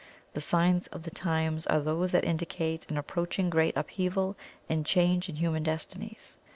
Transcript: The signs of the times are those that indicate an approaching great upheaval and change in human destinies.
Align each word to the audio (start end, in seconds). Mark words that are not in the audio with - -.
The 0.33 0.41
signs 0.41 0.87
of 0.87 1.03
the 1.03 1.11
times 1.11 1.67
are 1.67 1.79
those 1.79 2.09
that 2.11 2.23
indicate 2.23 2.89
an 2.89 2.97
approaching 2.97 3.51
great 3.51 3.77
upheaval 3.77 4.35
and 4.67 4.83
change 4.83 5.29
in 5.29 5.35
human 5.35 5.61
destinies. 5.61 6.37